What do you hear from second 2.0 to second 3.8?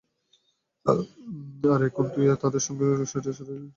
তুই আমাদের সুখের জন্য সেটা ছেড়ে দিচ্ছিস?